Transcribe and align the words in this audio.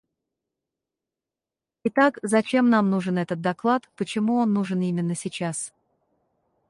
Итак, 1.83 2.17
зачем 2.23 2.71
нам 2.71 2.89
нужен 2.89 3.19
этот 3.19 3.39
доклад, 3.39 3.87
почему 3.95 4.37
он 4.37 4.51
нужен 4.51 4.81
именно 4.81 5.13
сейчас? 5.13 5.71